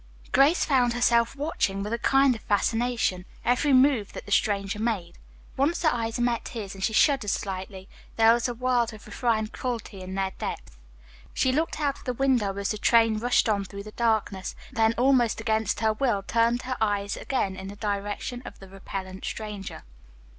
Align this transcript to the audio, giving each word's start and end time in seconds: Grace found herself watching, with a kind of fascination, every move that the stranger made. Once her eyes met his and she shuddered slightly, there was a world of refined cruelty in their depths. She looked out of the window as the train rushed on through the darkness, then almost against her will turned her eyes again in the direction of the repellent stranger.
Grace 0.31 0.65
found 0.65 0.93
herself 0.93 1.35
watching, 1.35 1.83
with 1.83 1.93
a 1.93 1.99
kind 1.99 2.33
of 2.35 2.41
fascination, 2.41 3.23
every 3.45 3.71
move 3.71 4.13
that 4.13 4.25
the 4.25 4.31
stranger 4.31 4.79
made. 4.79 5.19
Once 5.55 5.83
her 5.83 5.91
eyes 5.93 6.19
met 6.19 6.47
his 6.47 6.73
and 6.73 6.83
she 6.83 6.91
shuddered 6.91 7.29
slightly, 7.29 7.87
there 8.15 8.33
was 8.33 8.47
a 8.47 8.53
world 8.55 8.93
of 8.95 9.05
refined 9.05 9.53
cruelty 9.53 10.01
in 10.01 10.15
their 10.15 10.31
depths. 10.39 10.75
She 11.35 11.51
looked 11.51 11.79
out 11.79 11.99
of 11.99 12.05
the 12.05 12.13
window 12.13 12.57
as 12.57 12.69
the 12.69 12.79
train 12.79 13.19
rushed 13.19 13.47
on 13.47 13.63
through 13.63 13.83
the 13.83 13.91
darkness, 13.91 14.55
then 14.71 14.95
almost 14.97 15.39
against 15.39 15.81
her 15.81 15.93
will 15.93 16.23
turned 16.23 16.63
her 16.63 16.77
eyes 16.81 17.15
again 17.15 17.55
in 17.55 17.67
the 17.67 17.75
direction 17.75 18.41
of 18.43 18.57
the 18.57 18.67
repellent 18.67 19.23
stranger. 19.23 19.83